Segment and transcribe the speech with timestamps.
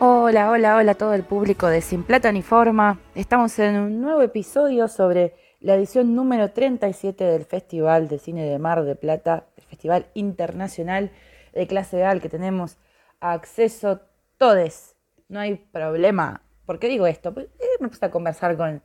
[0.00, 3.00] Hola, hola, hola todo el público de Sin Plata ni Forma.
[3.16, 8.60] Estamos en un nuevo episodio sobre la edición número 37 del Festival de Cine de
[8.60, 11.10] Mar de Plata, el Festival Internacional
[11.52, 12.76] de Clase A al que tenemos
[13.18, 14.00] acceso
[14.36, 14.94] todos.
[15.28, 16.42] No hay problema.
[16.64, 17.34] ¿Por qué digo esto?
[17.34, 18.80] Pues, eh, me puse a conversar con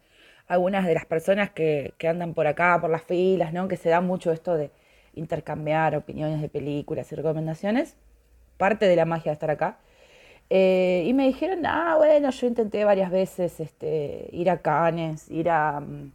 [0.48, 3.68] algunas de las personas que, que andan por acá, por las filas, ¿no?
[3.68, 4.72] Que se da mucho esto de
[5.14, 7.98] intercambiar opiniones de películas y recomendaciones.
[8.58, 9.78] Parte de la magia de estar acá.
[10.56, 15.50] Eh, y me dijeron, ah, bueno, yo intenté varias veces este, ir a Cannes, ir
[15.50, 16.12] a, mm,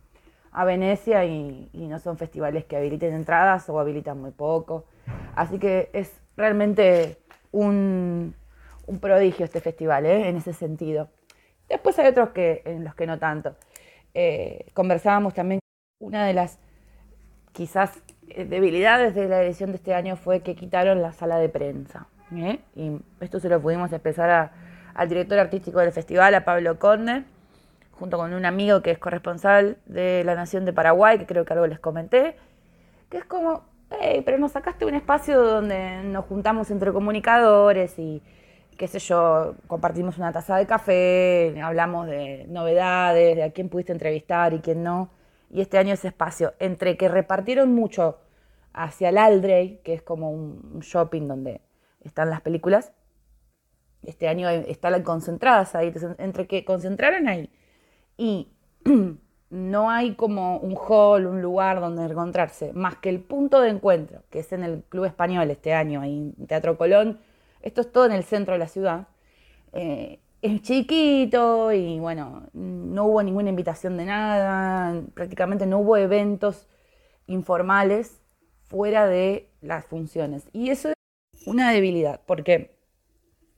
[0.53, 4.85] a Venecia y, no son festivales que habiliten entradas o habilitan muy poco.
[5.35, 7.17] Así que es realmente
[7.51, 8.33] un,
[8.87, 10.29] un prodigio este festival, ¿eh?
[10.29, 11.09] en ese sentido.
[11.69, 13.57] Después hay otros que, en los que no tanto.
[14.15, 15.59] Eh, conversábamos también,
[16.01, 16.61] una de las
[17.51, 17.91] quizás
[18.23, 22.07] debilidades de la edición de este año fue que quitaron la sala de prensa.
[22.37, 22.61] ¿Eh?
[22.75, 24.53] Y esto se lo pudimos expresar a,
[24.95, 27.25] al director artístico del festival, a Pablo Conde,
[27.93, 31.53] junto con un amigo que es corresponsal de la Nación de Paraguay, que creo que
[31.53, 32.37] algo les comenté,
[33.09, 33.65] que es como,
[34.01, 38.23] hey, pero nos sacaste un espacio donde nos juntamos entre comunicadores y
[38.77, 43.93] qué sé yo, compartimos una taza de café, hablamos de novedades, de a quién pudiste
[43.93, 45.11] entrevistar y quién no.
[45.51, 48.19] Y este año ese espacio, entre que repartieron mucho
[48.73, 51.61] hacia el Aldrey, que es como un shopping donde
[52.09, 52.93] están las películas,
[54.03, 57.51] este año están concentradas ahí, entre que concentraron ahí
[58.17, 58.49] y
[59.51, 64.23] no hay como un hall, un lugar donde encontrarse, más que el punto de encuentro,
[64.31, 67.21] que es en el Club Español este año, en Teatro Colón,
[67.63, 69.09] esto es todo en el centro de la ciudad.
[69.73, 76.69] Eh, es chiquito y bueno, no hubo ninguna invitación de nada, prácticamente no hubo eventos
[77.27, 78.21] informales
[78.65, 80.49] fuera de las funciones.
[80.53, 80.98] Y eso es
[81.49, 82.77] una debilidad, porque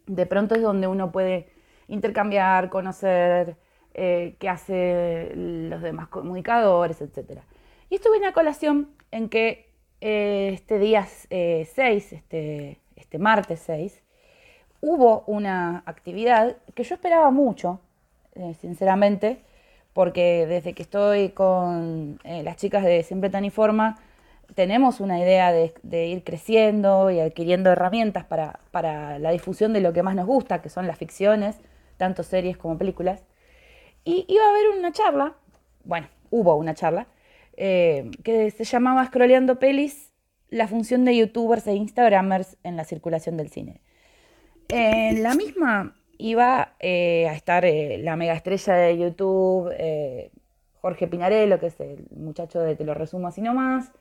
[0.06, 1.48] de pronto es donde uno puede
[1.88, 3.56] intercambiar, conocer
[3.94, 7.40] eh, qué hacen los demás comunicadores, etc.
[7.88, 13.60] Y esto viene a colación en que eh, este día 6, eh, este, este martes
[13.66, 14.02] 6,
[14.80, 17.80] hubo una actividad que yo esperaba mucho,
[18.60, 19.42] sinceramente,
[19.92, 23.98] porque desde que estoy con las chicas de Siempre Tan y Forma,
[24.54, 30.02] tenemos una idea de, ir creciendo y adquiriendo herramientas para, la difusión de lo que
[30.02, 31.56] más nos gusta, que son las ficciones,
[31.96, 33.22] tanto series como películas.
[34.04, 35.34] Y iba a haber una charla,
[35.84, 37.06] bueno, hubo una charla,
[37.56, 40.12] eh, que se llamaba Scrolleando Pelis
[40.48, 43.80] la función de youtubers e instagramers en la circulación del cine.
[44.68, 49.72] En la misma iba eh, a estar eh, la mega estrella de YouTube,
[50.80, 53.92] Jorge Pinarello, que es el muchacho de Te lo resumo así nomás,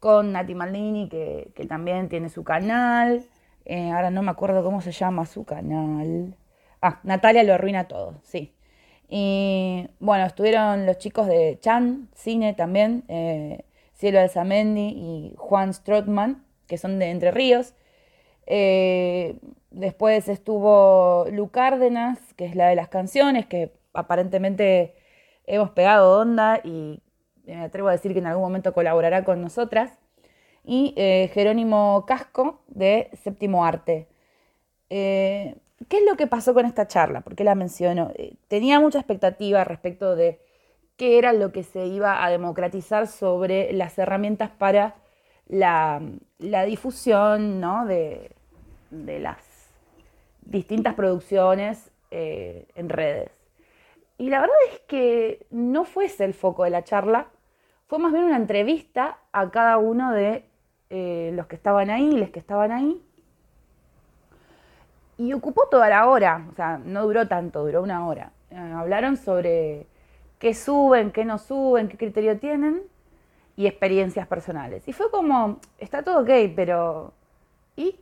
[0.00, 3.24] con Nati Maldini, que, que también tiene su canal.
[3.64, 6.36] Eh, ahora no me acuerdo cómo se llama su canal.
[6.80, 8.54] Ah, Natalia lo arruina todo, sí.
[9.08, 13.04] Y bueno, estuvieron los chicos de Chan Cine también.
[13.08, 13.64] Eh,
[13.94, 17.74] Cielo Alzamendi y Juan Strotman, que son de Entre Ríos.
[18.46, 19.38] Eh,
[19.70, 24.94] después estuvo Lu Cárdenas, que es la de las canciones, que aparentemente
[25.46, 27.02] hemos pegado onda y
[27.56, 29.98] me atrevo a decir que en algún momento colaborará con nosotras.
[30.64, 34.08] Y eh, Jerónimo Casco, de Séptimo Arte.
[34.90, 35.56] Eh,
[35.88, 37.20] ¿Qué es lo que pasó con esta charla?
[37.20, 38.10] ¿Por qué la menciono?
[38.16, 40.40] Eh, tenía mucha expectativa respecto de
[40.96, 44.96] qué era lo que se iba a democratizar sobre las herramientas para
[45.46, 46.02] la,
[46.66, 48.30] difusión de,
[48.90, 49.38] las
[50.42, 53.30] distintas producciones eh, en redes.
[54.18, 57.28] Y la verdad es que no fue ese el foco de la charla,
[57.88, 60.44] fue más bien una entrevista a cada uno de
[60.90, 63.02] eh, los que estaban ahí, les que estaban ahí.
[65.16, 68.30] Y ocupó toda la hora, o sea, no duró tanto, duró una hora.
[68.50, 69.86] Eh, hablaron sobre
[70.38, 72.82] qué suben, qué no suben, qué criterio tienen
[73.56, 74.86] y experiencias personales.
[74.86, 77.14] Y fue como, está todo ok, pero
[77.74, 77.96] ¿y?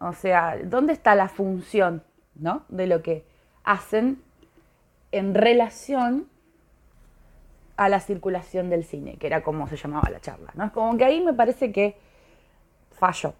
[0.00, 2.02] O sea, ¿dónde está la función,
[2.34, 2.64] ¿no?
[2.68, 3.24] De lo que
[3.62, 4.20] hacen
[5.12, 6.26] en relación
[7.80, 10.66] a la circulación del cine, que era como se llamaba la charla, ¿no?
[10.66, 11.96] Es como que ahí me parece que
[12.90, 13.32] falló.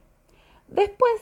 [0.67, 1.21] Después,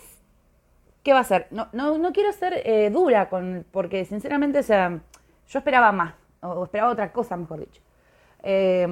[1.03, 1.49] ¿qué va a hacer?
[1.51, 5.01] No, no, no quiero ser eh, dura, con, porque sinceramente, sea,
[5.49, 7.83] yo esperaba más, o esperaba otra cosa, mejor dicho.
[8.45, 8.87] Eh,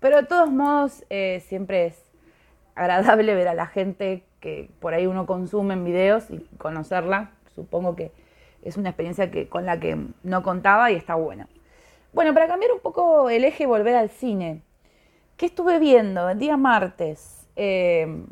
[0.00, 2.02] pero de todos modos, eh, siempre es
[2.74, 7.30] agradable ver a la gente que por ahí uno consume en videos y conocerla.
[7.54, 8.10] Supongo que
[8.64, 11.46] es una experiencia que, con la que no contaba y está buena.
[12.16, 14.62] Bueno, para cambiar un poco el eje y volver al cine,
[15.36, 16.30] ¿qué estuve viendo?
[16.30, 18.24] El día martes, eh,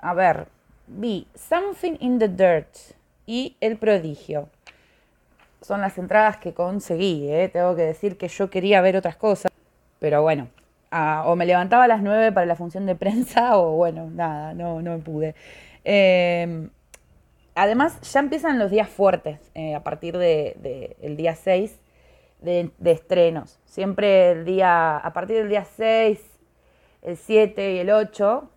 [0.00, 0.48] a ver,
[0.88, 2.66] vi Something in the Dirt,
[3.24, 4.48] y El Prodigio.
[5.62, 7.48] Son las entradas que conseguí, ¿eh?
[7.48, 9.52] tengo que decir que yo quería ver otras cosas,
[10.00, 10.48] pero bueno,
[11.24, 14.82] o me levantaba a las 9 para la función de prensa o bueno, nada, no,
[14.82, 15.36] no pude.
[15.84, 16.68] Em,
[17.54, 21.78] además, ya empiezan los días fuertes eh, a partir del de, día 6
[22.40, 23.58] de, estrenos.
[23.64, 26.20] Siempre el día, a partir del día 6,
[27.02, 28.50] el 7 y el 8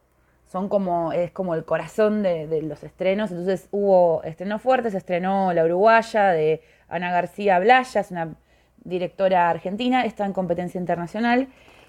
[0.47, 3.31] son como, es como el corazón de, los estrenos.
[3.31, 8.35] Entonces hubo estrenos fuertes, estrenó La Uruguaya de Ana García Blaya, es una
[8.83, 11.47] directora argentina, está en competencia internacional.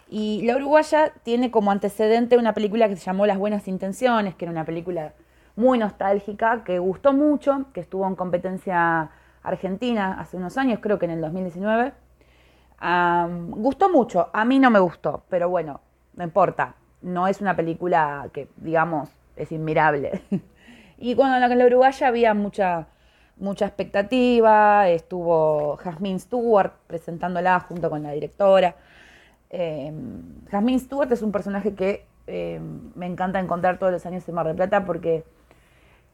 [0.08, 4.44] Y La Uruguaya tiene como antecedente una película que se llamó Las Buenas Intenciones, que
[4.44, 5.14] era una película
[5.56, 9.10] muy nostálgica, que gustó mucho, que estuvo en competencia
[9.42, 11.92] argentina hace unos años, creo que en el 2019.
[13.56, 15.80] gustó mucho, a mí no me gustó, pero bueno,
[16.14, 20.22] no importa, no es una película que, digamos, es inmirable.
[20.98, 22.86] y cuando en la uruguaya había mucha,
[23.36, 28.76] mucha expectativa, estuvo Jasmine Stewart presentándola junto con la directora.
[29.50, 29.92] Eh,
[30.50, 34.46] Jasmine Stewart es un personaje que em, me encanta encontrar todos los años en Mar
[34.46, 35.24] del Plata porque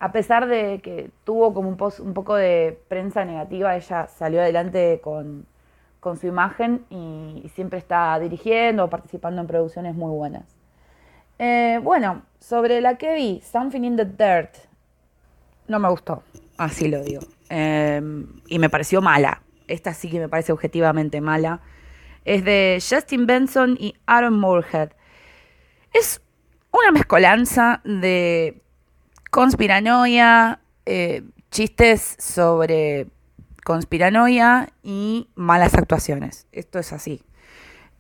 [0.00, 5.47] a pesar de que tuvo como un, poco de prensa negativa, ella salió adelante con,
[6.19, 10.45] su imagen y, siempre está dirigiendo o participando en producciones muy buenas.
[11.39, 14.56] Eh, bueno, sobre la que vi, Something in the Dirt,
[15.67, 16.23] no me gustó,
[16.56, 17.21] así lo digo.
[17.50, 18.00] Eh,
[18.47, 19.43] y me pareció mala.
[19.67, 21.61] Esta sí que me parece objetivamente mala.
[22.25, 24.91] Es de Justin Benson y Aaron Moorhead.
[25.93, 26.23] Es
[26.71, 28.62] una mezcolanza de
[29.30, 33.08] conspiranoia, eh, chistes sobre
[33.64, 36.46] conspiranoia y malas actuaciones.
[36.52, 37.22] Esto es así.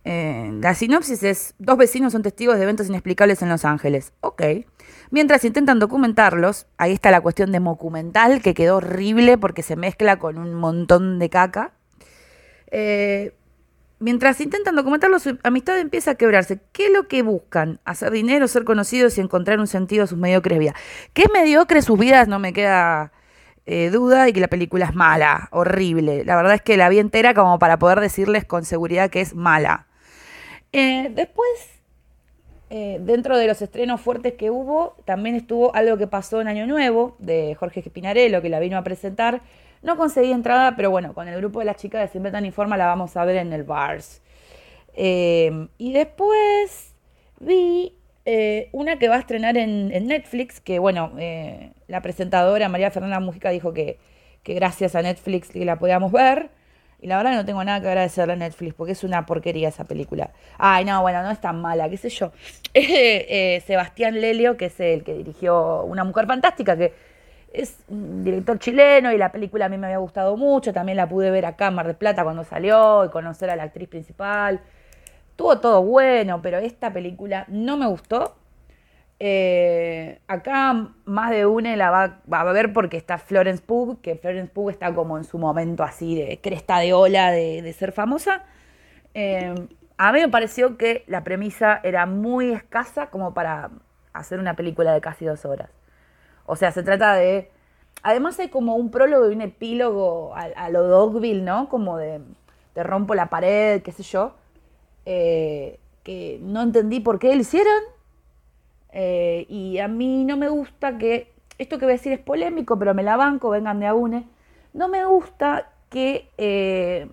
[0.04, 4.12] Eh, la sinopsis es, dos vecinos son testigos de eventos inexplicables en Los Ángeles.
[4.20, 4.42] Ok.
[5.10, 10.18] Mientras intentan documentarlos, ahí está la cuestión de documental, que quedó horrible porque se mezcla
[10.18, 11.72] con un montón de caca.
[12.70, 13.34] Eh,
[14.00, 16.60] Mientras intentan documentarlo, su amistad empieza a quebrarse.
[16.72, 17.80] ¿Qué es lo que buscan?
[17.84, 20.74] Hacer dinero, ser conocidos y encontrar un sentido a sus mediocres vidas.
[21.12, 22.28] ¿Qué es mediocre sus vidas?
[22.28, 23.12] No me queda
[23.66, 26.24] eh, duda y que la película es mala, horrible.
[26.24, 29.34] La verdad es que la vi entera como para poder decirles con seguridad que es
[29.34, 29.88] mala.
[30.72, 31.48] Eh, después,
[32.70, 36.66] eh, dentro de los estrenos fuertes que hubo, también estuvo algo que pasó en Año
[36.66, 39.42] Nuevo, de Jorge Spinarello, que la vino a presentar
[39.82, 42.76] no conseguí entrada, pero bueno, con el grupo de las chicas de Siempre Tan Informa
[42.76, 44.22] la vamos a ver en el Bars.
[44.94, 46.94] Eh, y después
[47.38, 52.90] vi eh, una que va a estrenar en, Netflix, que bueno, eh, la presentadora María
[52.90, 53.98] Fernanda Música dijo que,
[54.42, 56.50] que gracias a Netflix la podíamos ver.
[57.00, 59.84] Y la verdad no tengo nada que agradecerle a Netflix porque es una porquería esa
[59.84, 60.32] película.
[60.58, 62.32] Ay, no, bueno, no es tan mala, qué sé yo.
[63.66, 66.92] Sebastián Lelio, que es el que dirigió Una Mujer Fantástica, que
[67.52, 71.08] es un director chileno y la película a mí me había gustado mucho, también la
[71.08, 74.60] pude ver acá en Mar del Plata cuando salió y conocer a la actriz principal.
[75.36, 78.36] Tuvo todo bueno, pero esta película no me gustó.
[79.20, 84.52] Eh, acá más de una la va, a ver porque está Florence Pugh, que Florence
[84.52, 88.44] Pugh está como en su momento así de cresta de ola de, ser famosa.
[89.14, 89.54] Eh,
[89.96, 93.70] a mí me pareció que la premisa era muy escasa como para
[94.12, 95.70] hacer una película de casi dos horas.
[96.48, 97.50] O sea, se trata de...
[98.02, 101.68] Además hay como un prólogo y un epílogo a, lo Dogville, ¿no?
[101.68, 102.22] Como de
[102.72, 104.32] te rompo la pared, qué sé yo.
[105.04, 107.82] Eh, que no entendí por qué lo hicieron.
[108.92, 111.32] Eh, y a mí no me gusta que...
[111.58, 114.24] Esto que voy a decir es polémico, pero me la banco, vengan de a.
[114.72, 117.08] No me gusta que, eh,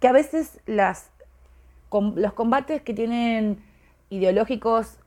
[0.00, 1.10] que a veces las,
[1.92, 3.62] los combates que tienen
[4.08, 4.98] ideológicos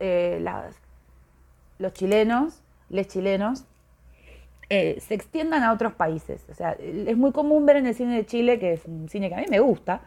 [1.80, 2.63] los chilenos
[2.94, 3.66] los chilenos,
[4.70, 6.46] eh, se extiendan a otros países.
[6.50, 9.30] O sea, es muy común ver en el cine de Chile, que es un cine
[9.30, 10.02] que a mí me gusta,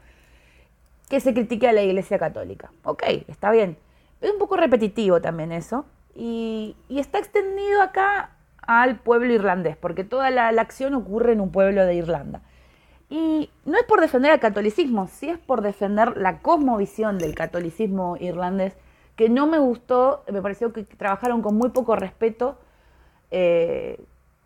[1.09, 2.71] que se critique a la Iglesia Católica.
[2.85, 3.77] Ok, está bien.
[4.21, 5.85] Es un poco repetitivo también eso.
[6.15, 8.31] Y, está extendido acá
[8.63, 12.41] al pueblo irlandés, porque toda la, la, acción ocurre en un pueblo de Irlanda.
[13.09, 18.17] Y no es por defender al catolicismo, sí es por defender la cosmovisión del catolicismo
[18.19, 18.75] irlandés,
[19.15, 22.59] que no me gustó, me pareció que trabajaron con muy poco respeto
[23.31, 24.01] eh,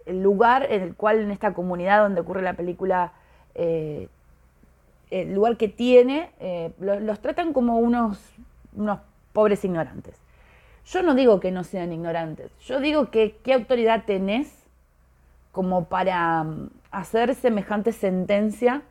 [0.06, 3.12] el lugar en el cual en esta comunidad donde ocurre la película,
[3.54, 4.08] eh,
[5.10, 8.18] el lugar que tiene, eh, los, tratan como unos,
[8.75, 9.00] unos
[9.32, 10.16] pobres ignorantes.
[10.87, 14.52] Yo no digo que no sean ignorantes, yo digo que qué autoridad tenés
[15.52, 18.82] como para mm, hacer semejante sentencia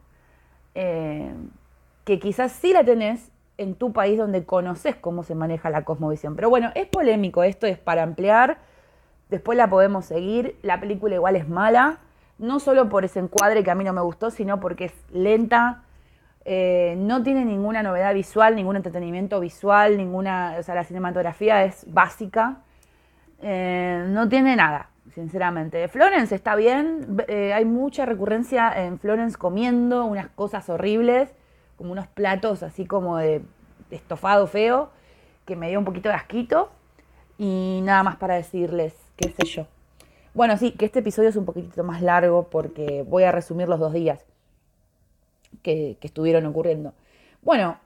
[0.73, 6.37] que quizás sí la tenés en tu país donde conoces cómo se maneja la cosmovisión.
[6.37, 8.59] Pero bueno, es polémico, esto es para ampliar
[9.29, 10.57] después la podemos seguir.
[10.61, 11.99] La película igual es mala,
[12.37, 15.83] no solo por ese encuadre que a mí no me gustó, sino porque es lenta,
[16.45, 21.85] eh, no tiene ninguna novedad visual, ningún entretenimiento visual, ninguna, o sea, la cinematografía es
[21.93, 22.59] básica,
[23.41, 25.87] eh, no tiene nada, sinceramente.
[25.89, 31.29] Florence está bien, eh, hay mucha recurrencia en Florence comiendo unas cosas horribles,
[31.75, 33.41] como unos platos así como de
[33.91, 34.91] estofado feo,
[35.45, 36.71] que me dio un poquito de asquito,
[37.37, 39.67] y nada más para decirles, qué sé yo.
[40.33, 43.79] Bueno, sí, que este episodio es un poquitito más largo porque voy a resumir los
[43.79, 44.25] dos días
[45.63, 46.93] que, estuvieron ocurriendo.
[47.41, 47.79] Bueno,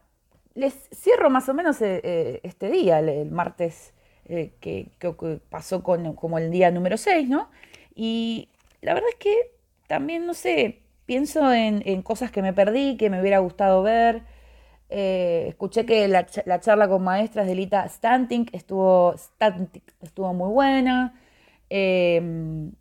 [0.53, 3.93] les cierro más o menos eh, eh, este día, el, martes
[4.25, 4.91] eh, que,
[5.49, 7.49] pasó con, como el día número 6, ¿no?
[7.95, 8.49] Y
[8.81, 9.51] la verdad es que
[9.87, 14.23] también, no sé, pienso en, cosas que me perdí, que me hubiera gustado ver.
[14.89, 16.25] escuché que la,
[16.59, 17.85] charla con maestras de Lita
[18.51, 19.15] estuvo,
[20.01, 21.19] estuvo muy buena.
[21.75, 22.73] Em,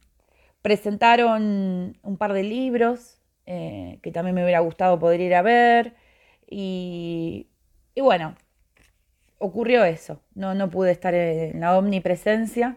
[0.60, 5.94] presentaron un par de libros eh, que también me hubiera gustado poder ir a ver.
[6.46, 7.48] Y,
[7.96, 8.34] bueno,
[9.38, 10.20] ocurrió eso.
[10.34, 12.76] No, no pude estar en la omnipresencia.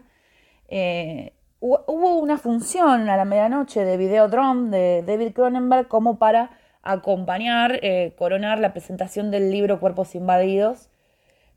[0.68, 6.50] Eh, hubo una función a la medianoche de Videodrome de David Cronenberg como para
[6.82, 10.88] acompañar, eh, coronar la presentación del libro Cuerpos Invadidos,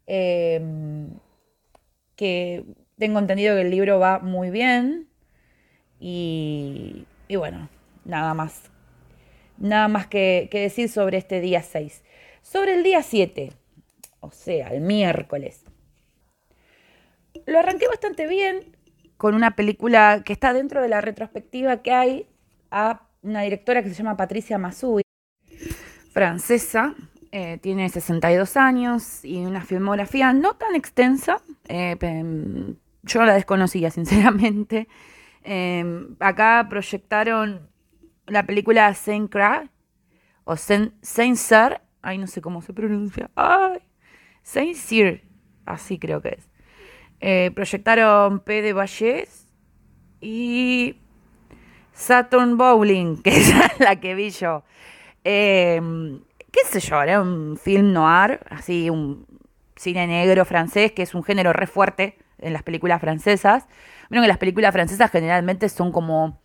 [0.05, 2.65] que
[2.99, 5.07] tengo entendido que el libro va muy bien
[5.99, 7.69] y, y bueno,
[8.05, 8.69] nada más
[9.59, 12.03] nada más que, decir sobre este día 6.
[12.41, 13.51] Sobre el día 7,
[14.21, 15.63] o sea, el miércoles.
[17.45, 18.75] Lo arranqué bastante bien
[19.17, 22.27] con una película que está dentro de la retrospectiva que hay
[22.71, 25.03] a una directora que se llama Patricia Masui,
[26.11, 26.95] francesa,
[27.31, 31.41] eh, tiene 62 años y una filmografía no tan extensa.
[31.67, 31.95] Eh,
[33.09, 34.87] yo la desconocía, sinceramente.
[35.43, 37.69] Eh, acá proyectaron
[38.27, 39.69] la película Saint Cra
[40.43, 43.29] o Saint, Saint Sir, ay no sé cómo se pronuncia,
[44.43, 45.23] Saint Cyr,
[45.65, 46.49] así creo que es.
[47.21, 49.47] Eh, proyectaron P de Valles
[50.21, 50.97] y
[51.93, 54.63] Saturn Bowling, que es la que vi yo.
[55.23, 59.25] Em, qué sé yo, era un film noir, así un
[59.75, 63.67] cine negro francés, que es un género re fuerte en las películas francesas.
[64.09, 66.41] Bueno, que las películas francesas generalmente son como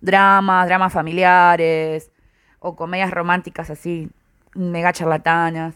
[0.00, 2.10] dramas, dramas familiares
[2.60, 4.10] o comedias románticas así,
[4.54, 5.74] mega charlatanas.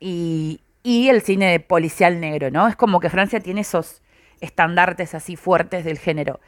[0.00, 2.68] Y, y el cine policial negro, ¿no?
[2.68, 4.02] Es como que Francia tiene esos
[4.40, 6.40] estandartes así fuertes del género.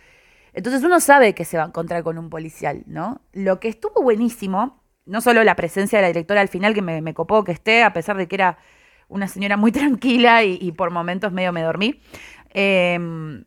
[0.53, 3.21] Entonces uno sabe que se va a encontrar con un policial, ¿no?
[3.33, 7.15] Lo que estuvo buenísimo, no solo la presencia de la directora al final, que me,
[7.15, 8.59] copó que esté, a pesar de que era
[9.11, 12.01] una señora muy tranquila y, por momentos medio me dormí.
[12.51, 13.45] Em,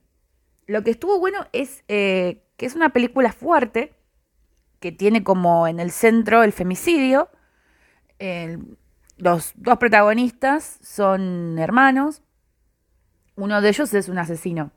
[0.68, 3.96] lo que estuvo bueno es eh, que es una película fuerte,
[4.80, 7.30] que tiene como en el centro el femicidio.
[9.18, 12.22] los dos protagonistas son hermanos.
[13.36, 14.72] Uno de ellos es un asesino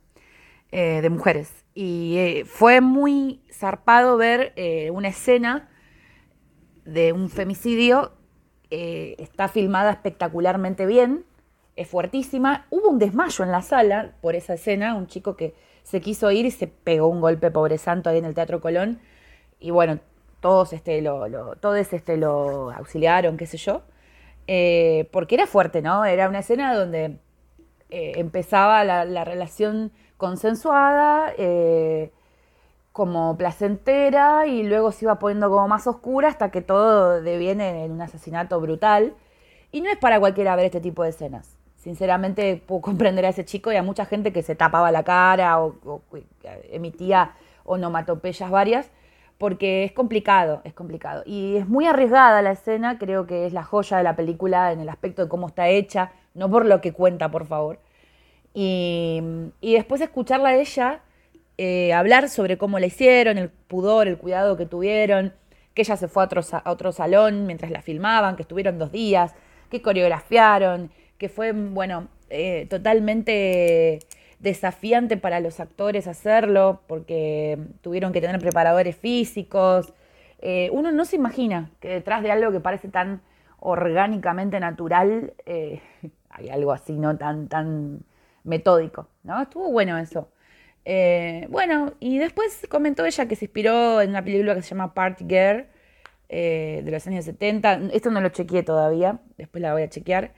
[0.73, 1.65] eh, de mujeres.
[1.75, 4.55] Y eh, fue muy zarpado ver
[4.93, 5.69] una escena
[6.85, 8.16] de un femicidio.
[8.71, 11.25] Está filmada espectacularmente bien.
[11.77, 12.67] Es fuertísima.
[12.71, 14.95] Hubo un desmayo en la sala por esa escena.
[14.95, 18.25] Un chico que se quiso ir y se pegó un golpe pobre santo ahí en
[18.25, 18.99] el Teatro Colón.
[19.61, 20.01] Y bueno,
[20.41, 23.83] todos este, lo, todos este, lo auxiliaron, qué sé yo.
[24.47, 26.05] Eh, porque era fuerte, ¿no?
[26.05, 27.19] Era una escena donde
[27.91, 32.13] eh, empezaba la, relación consensuada, eh,
[32.97, 37.93] como placentera, y luego se iba poniendo como más oscura hasta que todo deviene en
[37.93, 39.13] un asesinato brutal.
[39.71, 41.59] Y no es para cualquiera ver este tipo de escenas.
[41.77, 45.61] Sinceramente puedo comprender a ese chico y a mucha gente que se tapaba la cara
[45.63, 45.75] o,
[46.71, 47.33] emitía
[47.65, 48.91] onomatopeyas varias,
[49.37, 51.23] porque es complicado, es complicado.
[51.27, 54.81] Y es muy arriesgada la escena, creo que es la joya de la película en
[54.81, 57.79] el aspecto de cómo está hecha, no por lo que cuenta, por favor.
[58.55, 59.21] Y,
[59.61, 61.03] después escucharla a ella
[61.59, 65.33] eh, hablar sobre cómo la hicieron, el pudor, el cuidado que tuvieron,
[65.75, 68.93] que ella se fue a otro, a otro salón mientras la filmaban, que estuvieron dos
[68.93, 69.35] días,
[69.71, 74.01] que coreografiaron, que fue, bueno, eh, totalmente
[74.39, 79.95] desafiante para los actores hacerlo, porque tuvieron que tener preparadores físicos.
[80.41, 83.23] Eh, uno no se imagina que detrás de algo que parece tan
[83.61, 85.33] orgánicamente natural
[86.31, 87.17] hay algo así, ¿no?
[87.17, 88.01] Tan, tan
[88.45, 89.41] metódico, ¿no?
[89.41, 90.29] Estuvo bueno eso.
[91.49, 95.25] Bueno, y después comentó ella que se inspiró en una película que se llama Party
[95.29, 95.67] Girl
[96.29, 97.91] de los años 70.
[97.93, 100.33] Esto no lo chequeé todavía, después la voy a chequear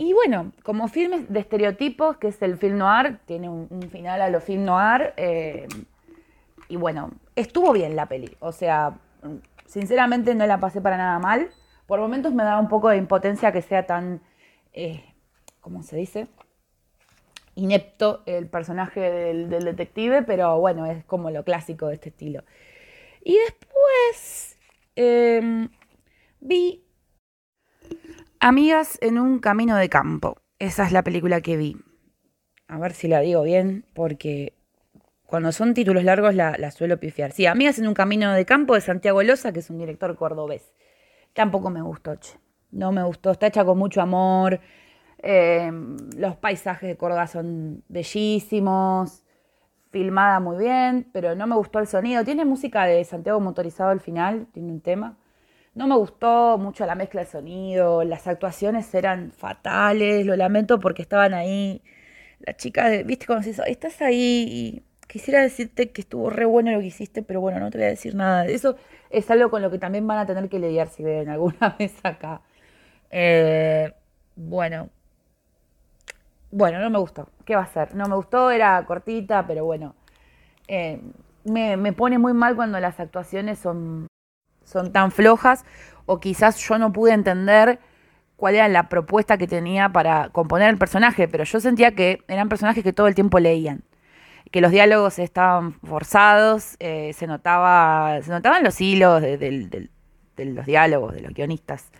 [0.00, 4.30] y bueno, como filmes de estereotipos, que es el film noir, tiene un, final a
[4.30, 5.12] lo film noir.
[5.18, 5.68] Eh,
[6.68, 8.34] y bueno, estuvo bien la peli.
[8.40, 8.94] O sea,
[9.66, 11.50] sinceramente no la pasé para nada mal.
[11.86, 14.22] Por momentos me da un poco de impotencia que sea tan,
[14.72, 15.04] eh,
[15.60, 16.28] ¿cómo se dice?
[17.54, 22.44] Inepto el personaje del, detective, pero bueno, es como lo clásico de este estilo.
[23.22, 24.56] Y después
[24.96, 25.68] em,
[26.40, 26.84] vi
[28.42, 30.40] Amigas en un camino de campo.
[30.58, 31.76] Esa es la película que vi.
[32.68, 34.54] A ver si la digo bien, porque
[35.26, 37.32] cuando son títulos largos la, suelo pifiar.
[37.32, 40.72] Sí, Amigas en un camino de campo de Santiago Loza, que es un director cordobés.
[41.34, 42.18] Tampoco me gustó.
[42.70, 43.30] No me gustó.
[43.30, 44.58] Está hecha con mucho amor.
[45.22, 45.70] Eh,
[46.16, 49.22] los paisajes de Córdoba son bellísimos.
[49.90, 52.24] Filmada muy bien, pero no me gustó el sonido.
[52.24, 55.16] Tiene música de Santiago motorizado al final, tiene un tema.
[55.74, 61.02] No me gustó mucho la mezcla de sonido, las actuaciones eran fatales, lo lamento porque
[61.02, 61.82] estaban ahí.
[62.40, 66.80] La chica, de, viste, cuando se estás ahí quisiera decirte que estuvo re bueno lo
[66.80, 68.46] que hiciste, pero bueno, no te voy a decir nada.
[68.46, 68.76] Eso
[69.10, 71.94] es algo con lo que también van a tener que lidiar si ven alguna vez
[72.04, 72.42] acá.
[73.10, 73.92] Eh,
[74.36, 74.90] bueno.
[76.50, 77.28] Bueno, no me gustó.
[77.44, 77.94] ¿Qué va a ser?
[77.94, 79.94] No me gustó, era cortita, pero bueno.
[80.68, 81.00] Eh,
[81.44, 84.06] me, me, pone muy mal cuando las actuaciones son,
[84.64, 85.64] son tan flojas
[86.06, 87.80] o quizás yo no pude entender
[88.36, 92.48] cuál era la propuesta que tenía para componer el personaje, pero yo sentía que eran
[92.48, 93.84] personajes que todo el tiempo leían
[94.50, 99.88] que los diálogos estaban forzados, eh, se notaba, se notaban los hilos de,
[100.36, 101.90] los diálogos, de los guionistas.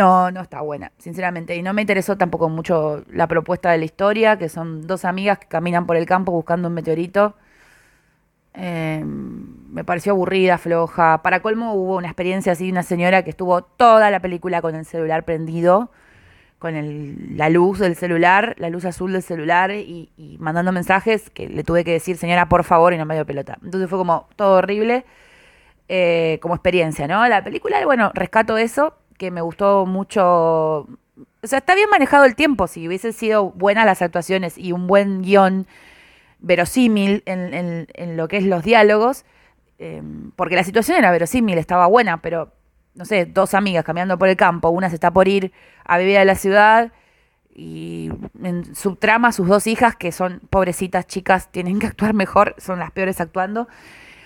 [0.00, 1.54] No, no está buena, sinceramente.
[1.56, 5.38] Y no me interesó tampoco mucho la propuesta de la historia, que son dos amigas
[5.38, 7.34] que caminan por el campo buscando un meteorito.
[8.54, 11.22] Eh, me pareció aburrida, floja.
[11.22, 14.86] Para colmo hubo una experiencia así, una señora que estuvo toda la película con el
[14.86, 15.90] celular prendido
[16.58, 21.48] con el, la luz del celular, la luz azul del celular y, mandando mensajes que
[21.48, 23.58] le tuve que decir, señora, por favor, y no me dio pelota.
[23.62, 25.04] Entonces fue como todo horrible
[25.88, 27.26] eh, como experiencia, ¿no?
[27.28, 30.88] La película, bueno, rescato eso, que me gustó mucho.
[31.42, 34.86] O sea, está bien manejado el tiempo, si hubiesen sido buenas las actuaciones y un
[34.86, 35.66] buen guion
[36.38, 39.26] verosímil en, en, lo que es los diálogos,
[39.78, 40.02] eh,
[40.36, 42.54] porque la situación era verosímil, estaba buena, pero
[42.94, 45.52] no sé, dos amigas caminando por el campo, una se está por ir
[45.84, 46.90] a vivir a la ciudad
[47.54, 48.10] y
[48.42, 52.78] en su trama sus dos hijas, que son pobrecitas chicas, tienen que actuar mejor, son
[52.78, 53.68] las peores actuando.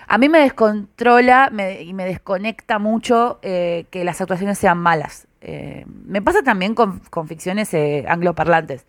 [0.07, 5.27] A mí me descontrola y me desconecta mucho eh, que las actuaciones sean malas.
[5.41, 8.85] Eh, me pasa también con, ficciones eh, angloparlantes.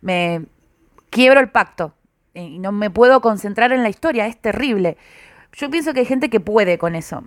[0.00, 0.44] Me
[1.10, 1.94] quiebro el pacto
[2.34, 4.96] y no me puedo concentrar en la historia, es terrible.
[5.52, 7.24] Yo pienso que hay gente que puede con eso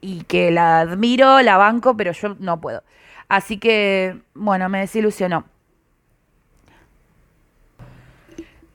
[0.00, 2.82] y que la admiro, la banco, pero yo no puedo.
[3.28, 5.44] Así que, bueno, me desilusionó.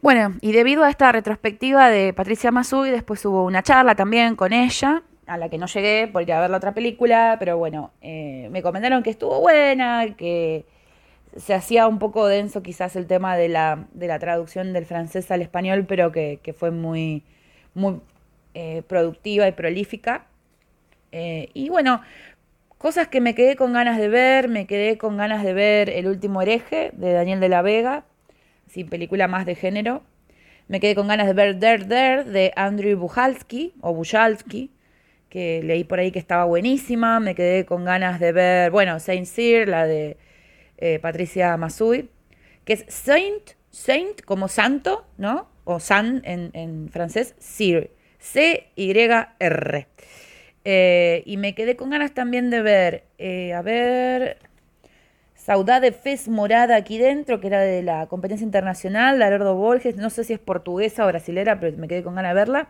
[0.07, 4.53] Bueno, y debido a esta retrospectiva de Patricia Masui, después hubo una charla también con
[4.53, 7.91] ella, a la que no llegué por ir a ver la otra película, pero bueno,
[8.01, 10.63] eh, me comentaron que estuvo buena, que
[11.35, 15.29] se hacía un poco denso quizás el tema de la, de la traducción del francés
[15.29, 17.23] al español, pero que, fue muy,
[17.73, 17.99] muy
[18.53, 20.27] eh, productiva y prolífica.
[21.11, 21.99] Eh, y bueno,
[22.77, 26.07] cosas que me quedé con ganas de ver, me quedé con ganas de ver El
[26.07, 28.05] último hereje de Daniel de la Vega,
[28.67, 30.03] sin película más de género.
[30.67, 34.71] Me quedé con ganas de ver Der Der de Andrew Buchalski o Buchalski,
[35.29, 37.19] que leí por ahí que estaba buenísima.
[37.19, 40.17] Me quedé con ganas de ver, bueno, Saint Cyr, la de
[40.77, 42.09] eh, Patricia Masui,
[42.65, 45.49] que es Saint, Saint como santo, ¿no?
[45.63, 49.87] O San en, en francés, Cyr, C-Y-R.
[50.69, 54.37] Eh, y me quedé con ganas también de ver, eh, a ver,
[55.47, 60.25] Saudade Fez Morada aquí dentro, que era de la competencia internacional, Alberto Borges, no sé
[60.25, 62.67] si es portuguesa o brasilera, pero me quedé con ganas de verla.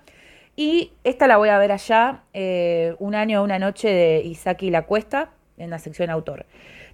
[0.55, 4.83] Y esta la voy a ver allá, eh, un año, una noche de Isaki La
[4.83, 6.45] Cuesta, en la sección autor.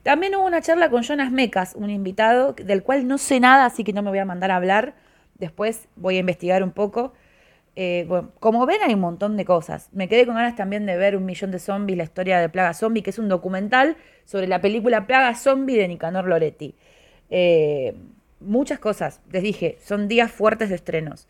[0.03, 3.83] También hubo una charla con Jonas Mecas, un invitado del cual no sé nada, así
[3.83, 4.93] que no me voy a mandar a hablar.
[5.37, 7.11] Después voy a investigar un poco.
[7.75, 9.89] Eh, bueno, como ven, hay un montón de cosas.
[9.93, 12.73] Me quedé con ganas también de ver Un Millón de Zombies, la historia de Plaga
[12.73, 16.75] Zombie, que es un documental sobre la película Plaga Zombie de Nicanor Loretti.
[17.29, 17.95] Eh,
[18.39, 21.27] muchas cosas, les dije, son días fuertes de estrenos.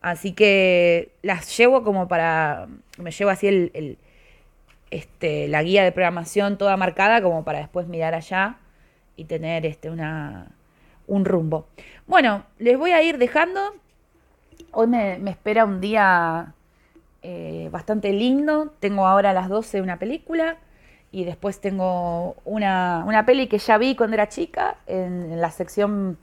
[0.00, 2.66] Así que las llevo como para.
[2.98, 3.98] Me llevo así el,
[4.90, 8.58] este, la guía de programación toda marcada, como para después mirar allá
[9.16, 10.48] y tener este, una,
[11.06, 11.68] un rumbo.
[12.06, 13.60] Bueno, les voy a ir dejando.
[14.76, 16.52] Hoy me, espera un día
[17.22, 18.72] eh, bastante lindo.
[18.80, 20.56] Tengo ahora a las 12 una película
[21.12, 26.18] y después tengo una, peli que ya vi cuando era chica en, la sección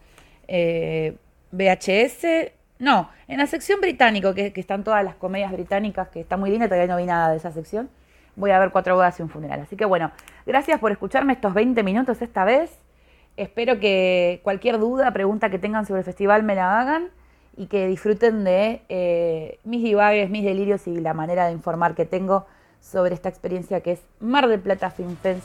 [0.50, 1.16] eh,
[1.54, 2.52] VHS.
[2.80, 6.50] No, en la sección británico, que, que, están todas las comedias británicas, que está muy
[6.50, 7.90] linda, todavía no vi nada de esa sección.
[8.36, 9.62] Voy a ver cuatro bodas y un funeral.
[9.62, 10.12] Así que bueno,
[10.46, 12.78] gracias por escucharme estos 20 minutos esta vez.
[13.38, 17.12] Espero que cualquier duda, pregunta que tengan sobre el festival me la hagan
[17.58, 22.06] y que disfruten de eh, mis divagues, mis delirios y la manera de informar que
[22.06, 22.46] tengo
[22.80, 25.44] sobre esta experiencia que es Mar del Plata Film Fest,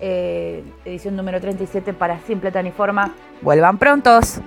[0.00, 3.12] eh, edición número 37 para Sin Plata ni Forma.
[3.42, 4.40] Vuelvan prontos.